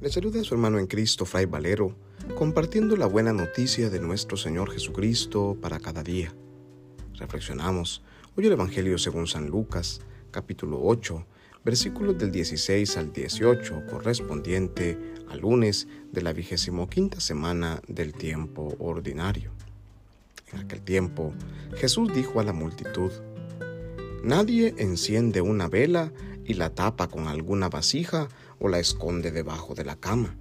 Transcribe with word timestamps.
Le 0.00 0.10
saluda 0.10 0.40
a 0.40 0.44
su 0.44 0.54
hermano 0.54 0.78
en 0.78 0.86
Cristo, 0.86 1.26
Fray 1.26 1.44
Valero, 1.44 1.94
compartiendo 2.34 2.96
la 2.96 3.04
buena 3.04 3.34
noticia 3.34 3.90
de 3.90 4.00
nuestro 4.00 4.38
Señor 4.38 4.70
Jesucristo 4.70 5.58
para 5.60 5.78
cada 5.78 6.02
día. 6.02 6.32
Reflexionamos 7.16 8.02
hoy 8.34 8.46
el 8.46 8.52
Evangelio 8.52 8.96
según 8.96 9.26
San 9.26 9.48
Lucas, 9.48 10.00
capítulo 10.30 10.80
8, 10.82 11.26
versículos 11.66 12.16
del 12.16 12.32
16 12.32 12.96
al 12.96 13.12
18, 13.12 13.82
correspondiente 13.90 14.96
al 15.28 15.40
lunes 15.40 15.86
de 16.10 16.22
la 16.22 16.32
vigésimo 16.32 16.88
quinta 16.88 17.20
semana 17.20 17.82
del 17.86 18.14
tiempo 18.14 18.74
ordinario. 18.78 19.52
En 20.50 20.60
aquel 20.60 20.80
tiempo, 20.80 21.34
Jesús 21.76 22.10
dijo 22.14 22.40
a 22.40 22.44
la 22.44 22.54
multitud, 22.54 23.12
Nadie 24.24 24.74
enciende 24.78 25.42
una 25.42 25.68
vela 25.68 26.10
y 26.44 26.54
la 26.54 26.74
tapa 26.74 27.08
con 27.08 27.28
alguna 27.28 27.68
vasija 27.68 28.28
o 28.60 28.68
la 28.68 28.78
esconde 28.78 29.32
debajo 29.32 29.74
de 29.74 29.84
la 29.84 29.96
cama, 29.96 30.36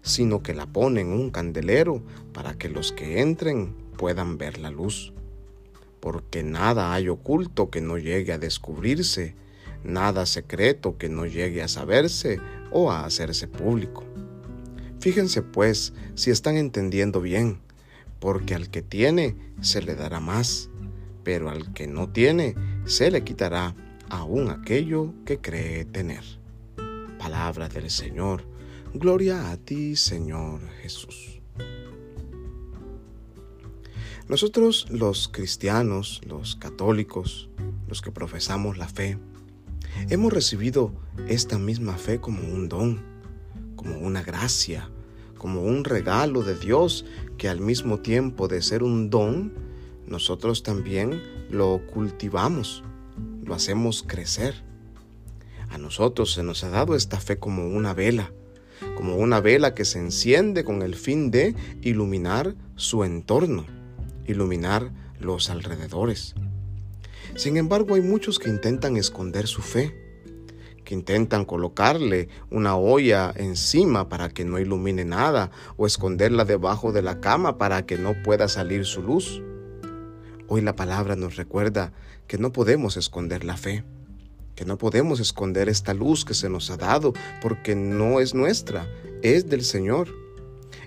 sino 0.00 0.42
que 0.42 0.54
la 0.54 0.66
pone 0.66 1.02
en 1.02 1.08
un 1.08 1.30
candelero 1.30 2.02
para 2.32 2.54
que 2.54 2.70
los 2.70 2.92
que 2.92 3.20
entren 3.20 3.74
puedan 3.98 4.38
ver 4.38 4.58
la 4.58 4.70
luz. 4.70 5.12
Porque 6.00 6.42
nada 6.42 6.94
hay 6.94 7.08
oculto 7.08 7.68
que 7.68 7.80
no 7.80 7.98
llegue 7.98 8.32
a 8.32 8.38
descubrirse, 8.38 9.34
nada 9.82 10.24
secreto 10.24 10.96
que 10.96 11.08
no 11.08 11.26
llegue 11.26 11.62
a 11.62 11.68
saberse 11.68 12.38
o 12.70 12.90
a 12.90 13.04
hacerse 13.04 13.48
público. 13.48 14.04
Fíjense 15.00 15.42
pues 15.42 15.92
si 16.14 16.30
están 16.30 16.56
entendiendo 16.56 17.20
bien, 17.20 17.58
porque 18.20 18.54
al 18.54 18.70
que 18.70 18.82
tiene 18.82 19.36
se 19.60 19.82
le 19.82 19.94
dará 19.94 20.20
más, 20.20 20.70
pero 21.24 21.50
al 21.50 21.72
que 21.72 21.86
no 21.86 22.08
tiene 22.08 22.54
se 22.84 23.10
le 23.10 23.24
quitará 23.24 23.74
aún 24.08 24.50
aquello 24.50 25.12
que 25.24 25.38
cree 25.38 25.84
tener. 25.84 26.22
Palabra 27.26 27.68
del 27.68 27.90
Señor. 27.90 28.44
Gloria 28.94 29.50
a 29.50 29.56
ti, 29.56 29.96
Señor 29.96 30.60
Jesús. 30.80 31.40
Nosotros 34.28 34.86
los 34.90 35.26
cristianos, 35.26 36.20
los 36.24 36.54
católicos, 36.54 37.50
los 37.88 38.00
que 38.00 38.12
profesamos 38.12 38.78
la 38.78 38.86
fe, 38.86 39.18
hemos 40.08 40.32
recibido 40.32 40.92
esta 41.26 41.58
misma 41.58 41.94
fe 41.98 42.20
como 42.20 42.42
un 42.42 42.68
don, 42.68 43.02
como 43.74 43.98
una 43.98 44.22
gracia, 44.22 44.88
como 45.36 45.62
un 45.62 45.82
regalo 45.82 46.44
de 46.44 46.54
Dios 46.54 47.06
que 47.38 47.48
al 47.48 47.58
mismo 47.58 47.98
tiempo 47.98 48.46
de 48.46 48.62
ser 48.62 48.84
un 48.84 49.10
don, 49.10 49.52
nosotros 50.06 50.62
también 50.62 51.20
lo 51.50 51.84
cultivamos, 51.92 52.84
lo 53.42 53.52
hacemos 53.52 54.04
crecer. 54.04 54.62
A 55.70 55.78
nosotros 55.78 56.32
se 56.32 56.42
nos 56.42 56.64
ha 56.64 56.70
dado 56.70 56.94
esta 56.94 57.20
fe 57.20 57.38
como 57.38 57.66
una 57.66 57.92
vela, 57.94 58.32
como 58.96 59.16
una 59.16 59.40
vela 59.40 59.74
que 59.74 59.84
se 59.84 59.98
enciende 59.98 60.64
con 60.64 60.82
el 60.82 60.94
fin 60.94 61.30
de 61.30 61.54
iluminar 61.82 62.54
su 62.76 63.04
entorno, 63.04 63.66
iluminar 64.26 64.92
los 65.20 65.50
alrededores. 65.50 66.34
Sin 67.34 67.56
embargo, 67.56 67.94
hay 67.94 68.00
muchos 68.00 68.38
que 68.38 68.48
intentan 68.48 68.96
esconder 68.96 69.46
su 69.46 69.62
fe, 69.62 69.94
que 70.84 70.94
intentan 70.94 71.44
colocarle 71.44 72.28
una 72.50 72.76
olla 72.76 73.32
encima 73.36 74.08
para 74.08 74.30
que 74.30 74.44
no 74.44 74.58
ilumine 74.58 75.04
nada 75.04 75.50
o 75.76 75.86
esconderla 75.86 76.44
debajo 76.44 76.92
de 76.92 77.02
la 77.02 77.20
cama 77.20 77.58
para 77.58 77.84
que 77.84 77.98
no 77.98 78.14
pueda 78.22 78.48
salir 78.48 78.84
su 78.86 79.02
luz. 79.02 79.42
Hoy 80.48 80.60
la 80.60 80.76
palabra 80.76 81.16
nos 81.16 81.36
recuerda 81.36 81.92
que 82.28 82.38
no 82.38 82.52
podemos 82.52 82.96
esconder 82.96 83.44
la 83.44 83.56
fe, 83.56 83.84
que 84.56 84.64
no 84.64 84.78
podemos 84.78 85.20
esconder 85.20 85.68
esta 85.68 85.94
luz 85.94 86.24
que 86.24 86.34
se 86.34 86.48
nos 86.48 86.70
ha 86.70 86.76
dado 86.76 87.12
porque 87.40 87.76
no 87.76 88.18
es 88.20 88.34
nuestra, 88.34 88.90
es 89.22 89.48
del 89.48 89.62
Señor. 89.62 90.08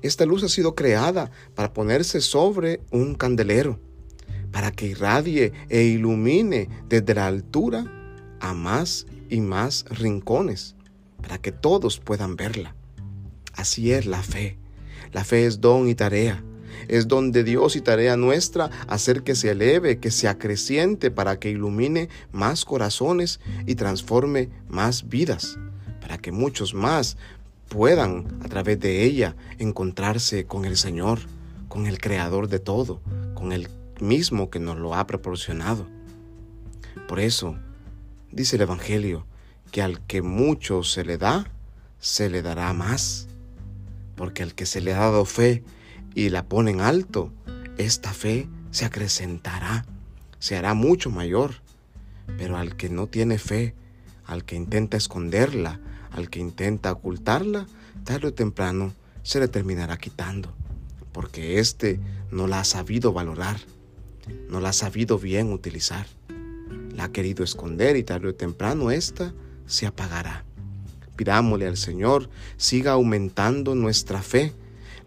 Esta 0.00 0.24
luz 0.24 0.44
ha 0.44 0.48
sido 0.48 0.74
creada 0.74 1.30
para 1.54 1.74
ponerse 1.74 2.20
sobre 2.20 2.80
un 2.90 3.14
candelero, 3.14 3.78
para 4.52 4.70
que 4.70 4.86
irradie 4.86 5.52
e 5.68 5.82
ilumine 5.82 6.68
desde 6.88 7.14
la 7.14 7.26
altura 7.26 7.92
a 8.40 8.54
más 8.54 9.06
y 9.28 9.40
más 9.40 9.84
rincones, 9.90 10.76
para 11.20 11.38
que 11.38 11.50
todos 11.50 11.98
puedan 11.98 12.36
verla. 12.36 12.74
Así 13.52 13.92
es 13.92 14.06
la 14.06 14.22
fe. 14.22 14.58
La 15.12 15.24
fe 15.24 15.46
es 15.46 15.60
don 15.60 15.88
y 15.88 15.94
tarea 15.94 16.42
es 16.88 17.08
donde 17.08 17.44
Dios 17.44 17.76
y 17.76 17.80
tarea 17.80 18.16
nuestra 18.16 18.70
hacer 18.88 19.22
que 19.22 19.34
se 19.34 19.50
eleve, 19.50 19.98
que 19.98 20.10
se 20.10 20.28
acreciente 20.28 21.10
para 21.10 21.38
que 21.38 21.50
ilumine 21.50 22.08
más 22.32 22.64
corazones 22.64 23.40
y 23.66 23.74
transforme 23.74 24.50
más 24.68 25.08
vidas, 25.08 25.58
para 26.00 26.18
que 26.18 26.32
muchos 26.32 26.74
más 26.74 27.16
puedan 27.68 28.26
a 28.42 28.48
través 28.48 28.78
de 28.80 29.04
ella 29.04 29.36
encontrarse 29.58 30.46
con 30.46 30.64
el 30.64 30.76
Señor, 30.76 31.20
con 31.68 31.86
el 31.86 31.98
Creador 31.98 32.48
de 32.48 32.58
todo, 32.58 33.00
con 33.34 33.52
el 33.52 33.68
mismo 34.00 34.50
que 34.50 34.60
nos 34.60 34.78
lo 34.78 34.94
ha 34.94 35.06
proporcionado. 35.06 35.86
Por 37.08 37.20
eso, 37.20 37.56
dice 38.30 38.56
el 38.56 38.62
Evangelio, 38.62 39.26
que 39.70 39.82
al 39.82 40.00
que 40.06 40.22
mucho 40.22 40.82
se 40.82 41.04
le 41.04 41.18
da, 41.18 41.50
se 41.98 42.30
le 42.30 42.42
dará 42.42 42.72
más, 42.72 43.28
porque 44.16 44.42
al 44.42 44.54
que 44.54 44.66
se 44.66 44.80
le 44.80 44.92
ha 44.94 44.98
dado 44.98 45.24
fe 45.24 45.62
y 46.16 46.30
la 46.30 46.48
ponen 46.48 46.80
alto, 46.80 47.30
esta 47.76 48.12
fe 48.14 48.48
se 48.70 48.86
acrecentará, 48.86 49.84
se 50.38 50.56
hará 50.56 50.72
mucho 50.72 51.10
mayor. 51.10 51.56
Pero 52.38 52.56
al 52.56 52.74
que 52.74 52.88
no 52.88 53.06
tiene 53.06 53.38
fe, 53.38 53.74
al 54.24 54.44
que 54.44 54.56
intenta 54.56 54.96
esconderla, 54.96 55.78
al 56.10 56.30
que 56.30 56.40
intenta 56.40 56.90
ocultarla, 56.90 57.66
tarde 58.04 58.28
o 58.28 58.34
temprano 58.34 58.94
se 59.22 59.40
le 59.40 59.46
terminará 59.46 59.98
quitando, 59.98 60.54
porque 61.12 61.60
éste 61.60 62.00
no 62.30 62.46
la 62.46 62.60
ha 62.60 62.64
sabido 62.64 63.12
valorar, 63.12 63.60
no 64.48 64.58
la 64.58 64.70
ha 64.70 64.72
sabido 64.72 65.18
bien 65.18 65.52
utilizar. 65.52 66.06
La 66.94 67.04
ha 67.04 67.12
querido 67.12 67.44
esconder 67.44 67.94
y 67.94 68.02
tarde 68.02 68.28
o 68.28 68.34
temprano 68.34 68.90
ésta 68.90 69.34
se 69.66 69.86
apagará. 69.86 70.46
Pidámosle 71.14 71.66
al 71.66 71.76
Señor, 71.76 72.30
siga 72.56 72.92
aumentando 72.92 73.74
nuestra 73.74 74.22
fe, 74.22 74.54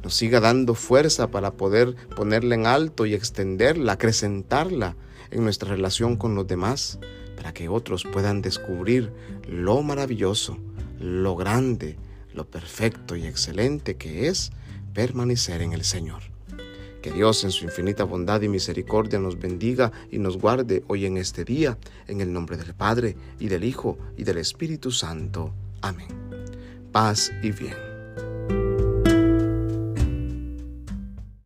nos 0.03 0.15
siga 0.15 0.39
dando 0.39 0.75
fuerza 0.75 1.31
para 1.31 1.51
poder 1.51 1.95
ponerla 2.15 2.55
en 2.55 2.65
alto 2.65 3.05
y 3.05 3.13
extenderla, 3.13 3.93
acrecentarla 3.93 4.95
en 5.31 5.43
nuestra 5.43 5.69
relación 5.69 6.15
con 6.15 6.35
los 6.35 6.47
demás, 6.47 6.99
para 7.35 7.53
que 7.53 7.69
otros 7.69 8.03
puedan 8.03 8.41
descubrir 8.41 9.11
lo 9.47 9.81
maravilloso, 9.81 10.57
lo 10.99 11.35
grande, 11.35 11.97
lo 12.33 12.45
perfecto 12.45 13.15
y 13.15 13.25
excelente 13.25 13.95
que 13.95 14.27
es 14.27 14.51
permanecer 14.93 15.61
en 15.61 15.73
el 15.73 15.83
Señor. 15.83 16.23
Que 17.01 17.11
Dios 17.11 17.45
en 17.45 17.51
su 17.51 17.63
infinita 17.63 18.03
bondad 18.03 18.41
y 18.41 18.49
misericordia 18.49 19.19
nos 19.19 19.39
bendiga 19.39 19.91
y 20.11 20.17
nos 20.17 20.37
guarde 20.37 20.83
hoy 20.87 21.05
en 21.05 21.15
este 21.17 21.45
día, 21.45 21.77
en 22.07 22.19
el 22.19 22.33
nombre 22.33 22.57
del 22.57 22.73
Padre 22.73 23.15
y 23.39 23.47
del 23.47 23.63
Hijo 23.63 23.97
y 24.17 24.23
del 24.23 24.37
Espíritu 24.37 24.91
Santo. 24.91 25.53
Amén. 25.81 26.09
Paz 26.91 27.31
y 27.41 27.51
bien. 27.51 27.88